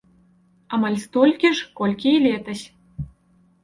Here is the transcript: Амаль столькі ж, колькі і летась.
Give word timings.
Амаль 0.77 0.97
столькі 1.03 1.53
ж, 1.61 1.69
колькі 1.83 2.09
і 2.17 2.27
летась. 2.27 2.69